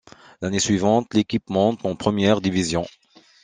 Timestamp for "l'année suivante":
0.41-1.13